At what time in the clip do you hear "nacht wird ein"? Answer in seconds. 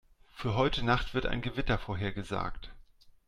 0.83-1.43